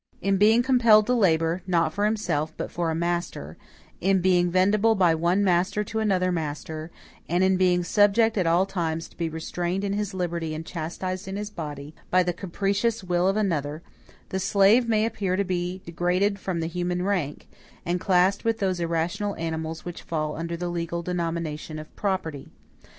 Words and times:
In 0.19 0.37
being 0.37 0.63
compelled 0.63 1.05
to 1.05 1.13
labor, 1.13 1.61
not 1.67 1.93
for 1.93 2.05
himself, 2.05 2.51
but 2.57 2.71
for 2.71 2.89
a 2.89 2.95
master; 2.95 3.55
in 3.99 4.19
being 4.19 4.49
vendible 4.51 4.95
by 4.97 5.13
one 5.13 5.43
master 5.43 5.83
to 5.83 5.99
another 5.99 6.31
master; 6.31 6.89
and 7.29 7.43
in 7.43 7.55
being 7.55 7.83
subject 7.83 8.35
at 8.35 8.47
all 8.47 8.65
times 8.65 9.07
to 9.09 9.15
be 9.15 9.29
restrained 9.29 9.83
in 9.83 9.93
his 9.93 10.15
liberty 10.15 10.55
and 10.55 10.65
chastised 10.65 11.27
in 11.27 11.35
his 11.35 11.51
body, 11.51 11.93
by 12.09 12.23
the 12.23 12.33
capricious 12.33 13.03
will 13.03 13.27
of 13.27 13.37
another 13.37 13.83
the 14.29 14.39
slave 14.39 14.89
may 14.89 15.05
appear 15.05 15.35
to 15.35 15.43
be 15.45 15.83
degraded 15.85 16.39
from 16.39 16.61
the 16.61 16.67
human 16.67 17.03
rank, 17.03 17.47
and 17.85 17.99
classed 17.99 18.43
with 18.43 18.57
those 18.57 18.79
irrational 18.79 19.35
animals 19.35 19.85
which 19.85 20.01
fall 20.01 20.35
under 20.35 20.57
the 20.57 20.69
legal 20.69 21.03
denomination 21.03 21.77
of 21.77 21.95
property. 21.95 22.49